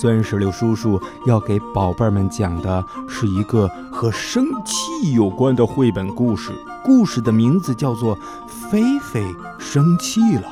[0.00, 6.52] 酸石榴叔叔要给宝贝们讲的是一个和生气有关的绘本故事，
[6.84, 8.16] 故事的名字叫做
[8.46, 9.24] 《菲菲
[9.58, 10.42] 生气了》，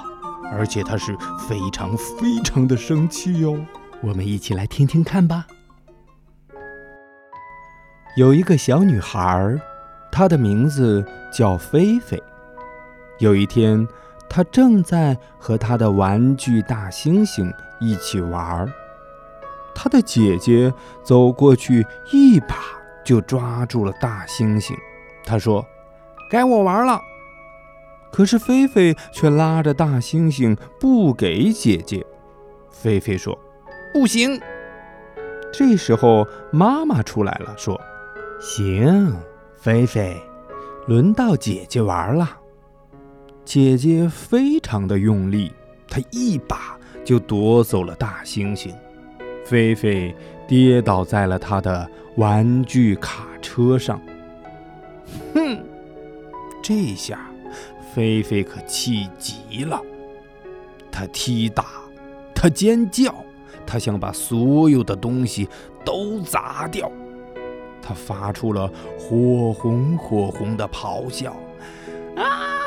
[0.51, 1.17] 而且它是
[1.49, 3.57] 非常非常的生气哟。
[4.01, 5.47] 我们一起来听听看吧。
[8.17, 9.57] 有一个小女孩，
[10.11, 12.21] 她的名字叫菲菲。
[13.21, 13.87] 有一天，
[14.29, 18.69] 她正在和她的玩具大猩猩一起玩儿。
[19.79, 20.73] 他的姐姐
[21.05, 22.57] 走过去，一把
[23.05, 24.75] 就抓住了大猩猩。
[25.23, 25.63] 他说
[26.33, 26.99] ：“该我玩了。”
[28.11, 32.05] 可是菲菲却拉着大猩猩不给姐姐。
[32.71, 33.39] 菲菲说
[33.93, 34.41] ：“不行。”
[35.53, 37.79] 这时候妈妈出来了，说
[38.41, 39.15] ：“行，
[39.59, 40.17] 菲菲，
[40.87, 42.27] 轮到姐姐玩了。”
[43.45, 45.53] 姐姐非常的用力，
[45.87, 48.75] 她一把就夺走了大猩猩。
[49.49, 50.13] 菲菲
[50.49, 54.01] 跌倒在了他的玩具卡车上。
[55.35, 55.65] 哼！
[56.61, 57.31] 这下
[57.95, 59.81] 菲菲可气极了，
[60.91, 61.65] 他踢打，
[62.35, 63.15] 他尖叫，
[63.65, 65.49] 他想把所有的东西
[65.85, 66.91] 都砸掉。
[67.81, 71.37] 他发出了火红火红的咆哮。
[72.17, 72.59] 啊！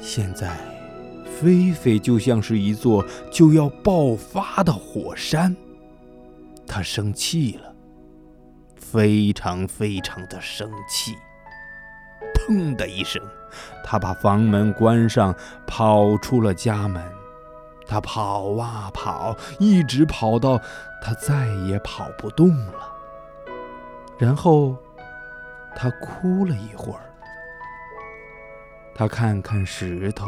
[0.00, 0.77] 现在。
[1.40, 5.56] 菲菲就像是一座就要爆发的火山，
[6.66, 7.72] 他生气了，
[8.74, 11.14] 非常非常的生气。
[12.34, 13.22] 砰的一声，
[13.84, 15.32] 他把房门关上，
[15.64, 17.00] 跑出了家门。
[17.86, 20.60] 他跑啊跑，一直跑到
[21.00, 22.92] 他再也跑不动了。
[24.18, 24.76] 然后，
[25.76, 27.00] 他哭了一会儿。
[28.92, 30.26] 他看看石头。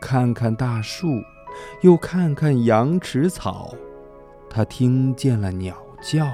[0.00, 1.22] 看看大树，
[1.82, 3.74] 又看看羊齿草，
[4.48, 6.26] 他听见了鸟叫。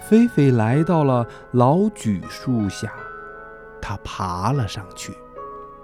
[0.00, 2.92] 菲菲来到了老榉树下，
[3.80, 5.12] 他爬了上去。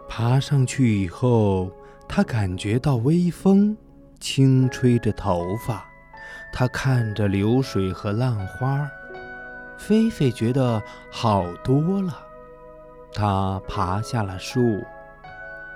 [0.08, 1.70] 爬上去以后，
[2.08, 3.76] 他感觉到微风
[4.20, 5.84] 轻吹着头发，
[6.52, 8.88] 他看着流水和浪花。
[9.78, 12.16] 菲菲觉得好多了，
[13.12, 14.82] 他爬下了树。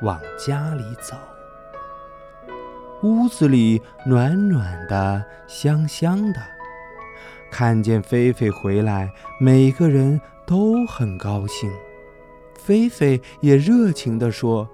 [0.03, 1.17] 往家里走，
[3.03, 6.41] 屋子里暖暖的，香香的。
[7.51, 9.11] 看见菲菲回来，
[9.41, 11.73] 每个人都很高兴。
[12.55, 14.69] 菲菲也热情地说：“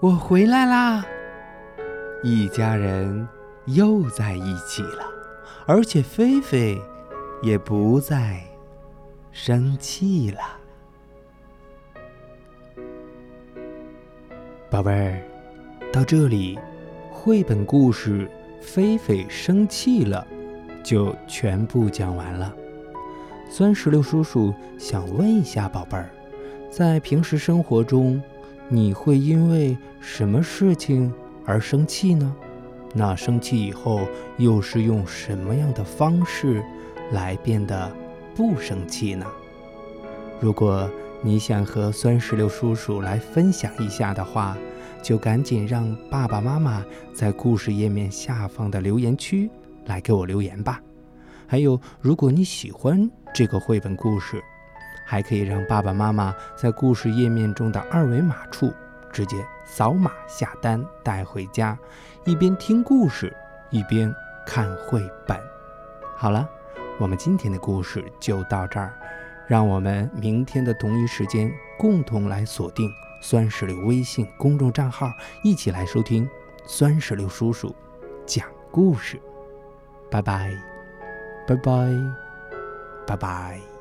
[0.00, 1.04] 我回来啦！”
[2.24, 3.28] 一家人
[3.66, 5.04] 又在一起了，
[5.66, 6.82] 而且菲菲
[7.40, 8.42] 也不再
[9.30, 10.57] 生气了。
[14.70, 15.18] 宝贝儿，
[15.90, 16.58] 到这里，
[17.10, 18.26] 绘本故事
[18.60, 20.26] 《菲菲生气了》
[20.82, 22.54] 就全部讲完了。
[23.48, 26.10] 酸石榴叔叔想问一下宝贝儿，
[26.70, 28.22] 在平时生活中，
[28.68, 31.10] 你会因为什么事情
[31.46, 32.36] 而生气呢？
[32.92, 34.02] 那生气以后，
[34.36, 36.62] 又是用什么样的方式
[37.12, 37.90] 来变得
[38.34, 39.24] 不生气呢？
[40.38, 40.90] 如果
[41.20, 44.56] 你想和酸石榴叔叔来分享一下的话，
[45.02, 49.50] 就赶紧让爸爸妈妈在故事页面下方的留言区
[49.86, 50.80] 来给我留言吧。
[51.46, 54.40] 还有，如果你喜欢这个绘本故事，
[55.04, 58.72] 还可以让爸爸妈妈在故事页面中的二维码处
[59.12, 61.76] 直接扫码下单带回家，
[62.24, 63.34] 一边听故事
[63.70, 64.14] 一边
[64.46, 65.36] 看绘本。
[66.16, 66.48] 好了，
[67.00, 68.94] 我们今天的故事就到这儿。
[69.48, 72.88] 让我们明天的同一时间共同来锁定
[73.20, 75.10] 酸石榴微信公众账号，
[75.42, 76.28] 一起来收听
[76.66, 77.74] 酸石榴叔叔
[78.26, 79.20] 讲故事。
[80.10, 80.52] 拜拜，
[81.46, 81.90] 拜拜，
[83.06, 83.77] 拜拜。